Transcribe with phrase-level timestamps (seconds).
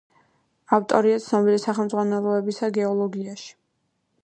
[0.77, 3.49] ავტორია ცნობილი სახელმძღვანელოებისა გეოლოგიაში.